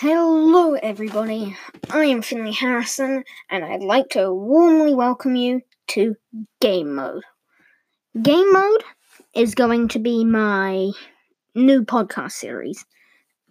[0.00, 1.54] Hello, everybody.
[1.90, 6.16] I am Finley Harrison, and I'd like to warmly welcome you to
[6.58, 7.22] Game Mode.
[8.22, 8.82] Game Mode
[9.34, 10.90] is going to be my
[11.54, 12.82] new podcast series.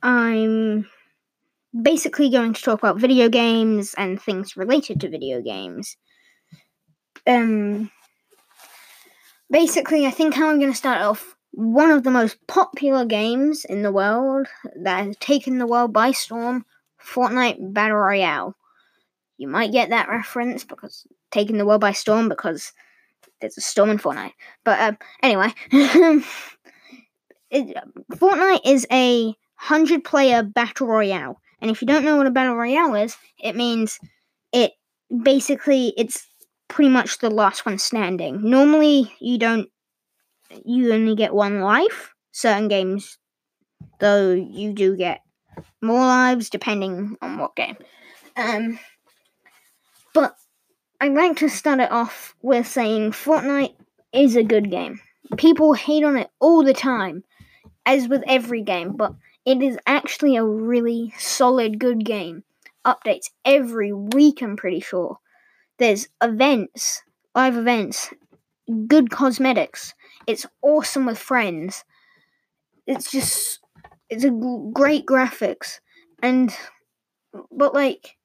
[0.01, 0.89] I'm
[1.79, 5.97] basically going to talk about video games and things related to video games.
[7.27, 7.91] Um,
[9.51, 13.65] basically, I think how I'm going to start off one of the most popular games
[13.65, 14.47] in the world
[14.83, 16.65] that has taken the world by storm
[17.01, 18.55] Fortnite Battle Royale.
[19.37, 22.73] You might get that reference because taking the world by storm because
[23.39, 24.33] there's a storm in Fortnite.
[24.63, 24.91] But uh,
[25.23, 25.53] anyway,
[27.49, 27.77] it,
[28.11, 31.39] Fortnite is a 100 player battle royale.
[31.61, 33.99] And if you don't know what a battle royale is, it means
[34.51, 34.71] it
[35.23, 36.27] basically it's
[36.67, 38.49] pretty much the last one standing.
[38.49, 39.69] Normally you don't
[40.65, 42.13] you only get one life.
[42.31, 43.17] Certain games,
[43.99, 45.21] though, you do get
[45.81, 47.77] more lives depending on what game.
[48.35, 48.79] Um,
[50.13, 50.35] but
[51.01, 53.75] I'd like to start it off with saying Fortnite
[54.13, 54.99] is a good game.
[55.37, 57.23] People hate on it all the time,
[57.85, 59.13] as with every game, but
[59.45, 62.43] it is actually a really solid, good game.
[62.85, 65.19] Updates every week, I'm pretty sure.
[65.77, 67.01] There's events,
[67.35, 68.13] live events,
[68.87, 69.93] good cosmetics,
[70.29, 71.83] it's awesome with friends.
[72.85, 73.59] It's just
[74.09, 74.29] it's a
[74.73, 75.79] great graphics
[76.21, 76.55] and
[77.51, 78.15] but like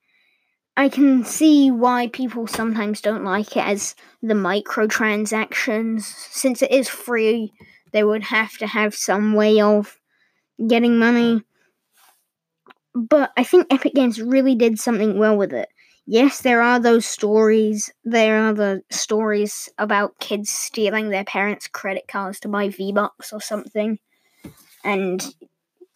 [0.77, 6.03] I can see why people sometimes don't like it as the microtransactions.
[6.03, 7.53] Since it is free,
[7.93, 9.99] they would have to have some way of
[10.67, 11.43] getting money.
[12.95, 15.69] But I think Epic Games really did something well with it
[16.07, 17.91] yes, there are those stories.
[18.05, 23.33] There are the stories about kids stealing their parents' credit cards to buy V Bucks
[23.33, 23.99] or something.
[24.85, 25.25] And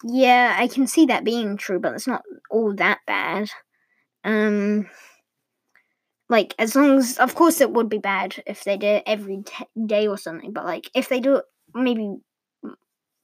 [0.03, 3.49] yeah, I can see that being true, but it's not all that bad.
[4.23, 4.87] Um,
[6.29, 9.43] like as long as, of course, it would be bad if they did it every
[9.43, 10.53] t- day or something.
[10.53, 12.17] But like if they do it, maybe.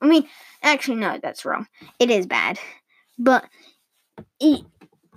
[0.01, 0.28] I mean,
[0.62, 1.68] actually, no, that's wrong.
[2.00, 2.59] It is bad,
[3.18, 3.45] but
[4.40, 4.66] it,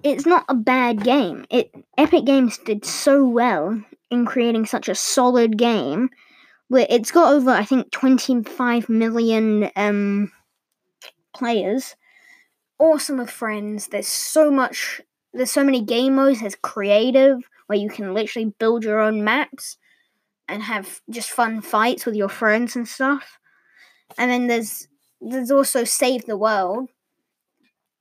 [0.02, 1.46] it's not a bad game.
[1.50, 6.10] It Epic Games did so well in creating such a solid game
[6.68, 10.32] where it's got over I think 25 million um
[11.34, 11.96] players.
[12.78, 13.88] Awesome with friends.
[13.88, 15.00] There's so much
[15.32, 19.76] there's so many game modes, there's creative where you can literally build your own maps
[20.48, 23.38] and have just fun fights with your friends and stuff.
[24.16, 24.88] And then there's
[25.20, 26.88] there's also Save the World,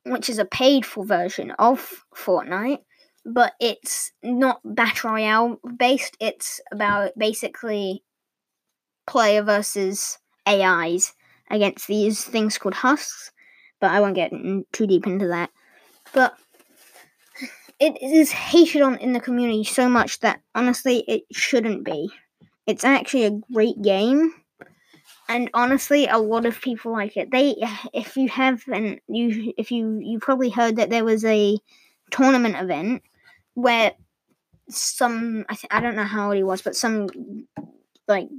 [0.09, 2.79] which is a paid for version of Fortnite,
[3.25, 6.16] but it's not Battle Royale based.
[6.19, 8.03] It's about basically
[9.06, 11.13] player versus AIs
[11.50, 13.31] against these things called husks,
[13.79, 14.31] but I won't get
[14.72, 15.50] too deep into that.
[16.13, 16.35] But
[17.79, 22.09] it is hated on in the community so much that honestly it shouldn't be.
[22.66, 24.34] It's actually a great game
[25.29, 27.31] and honestly, a lot of people like it.
[27.31, 27.55] They,
[27.93, 31.57] if you haven't, you if you you probably heard that there was a
[32.11, 33.03] tournament event
[33.53, 33.93] where
[34.69, 37.07] some I th- I don't know how old he was, but some
[38.07, 38.29] like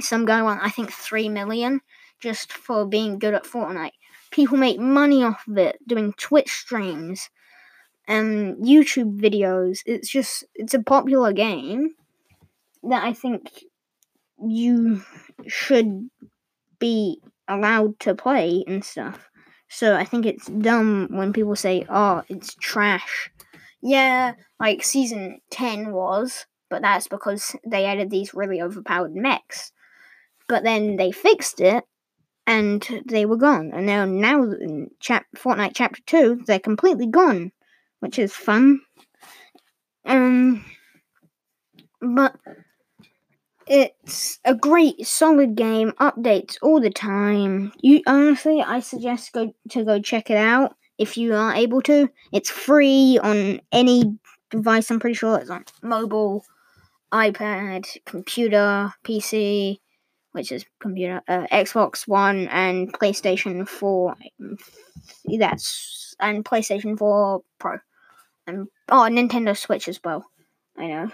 [0.00, 1.80] some guy won I think three million
[2.20, 3.92] just for being good at Fortnite.
[4.30, 7.30] People make money off of it doing Twitch streams
[8.08, 9.82] and YouTube videos.
[9.86, 11.94] It's just it's a popular game
[12.82, 13.64] that I think
[14.42, 15.02] you
[15.46, 16.08] should
[16.78, 19.28] be allowed to play and stuff.
[19.68, 23.30] So I think it's dumb when people say, "Oh, it's trash."
[23.82, 29.72] Yeah, like season 10 was, but that's because they added these really overpowered mechs.
[30.48, 31.84] But then they fixed it
[32.46, 33.72] and they were gone.
[33.74, 37.52] And now now in chap Fortnite chapter 2, they're completely gone,
[38.00, 38.80] which is fun.
[40.04, 40.64] Um
[42.00, 42.36] but
[43.66, 45.92] it's a great, solid game.
[46.00, 47.72] Updates all the time.
[47.80, 52.08] You honestly, I suggest go to go check it out if you are able to.
[52.32, 54.18] It's free on any
[54.50, 54.90] device.
[54.90, 56.44] I'm pretty sure it's on mobile,
[57.12, 59.78] iPad, computer, PC,
[60.32, 64.16] which is computer, uh, Xbox One, and PlayStation Four.
[65.38, 67.78] That's and PlayStation Four Pro,
[68.46, 70.24] and oh, Nintendo Switch as well.
[70.76, 71.10] I know.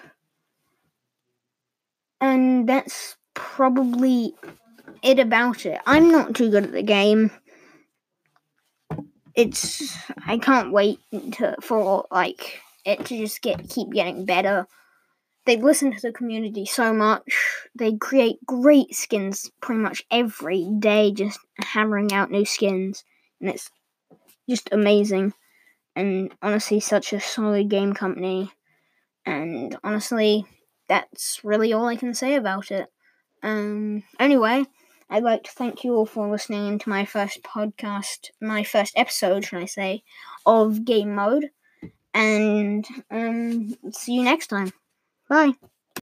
[2.21, 4.35] And that's probably
[5.03, 5.81] it about it.
[5.87, 7.31] I'm not too good at the game.
[9.35, 9.97] It's
[10.27, 11.01] I can't wait
[11.33, 14.67] to for like it to just get keep getting better.
[15.47, 17.23] They listen to the community so much.
[17.75, 23.05] They create great skins pretty much every day, just hammering out new skins,
[23.41, 23.71] and it's
[24.49, 25.33] just amazing.
[25.97, 28.51] and honestly, such a solid game company.
[29.27, 30.47] And honestly,
[30.91, 32.93] that's really all I can say about it.
[33.45, 34.65] Um, anyway,
[35.09, 39.45] I'd like to thank you all for listening to my first podcast, my first episode,
[39.45, 40.03] should I say,
[40.45, 41.51] of Game Mode.
[42.13, 44.73] And um, see you next time.
[45.29, 45.53] Bye.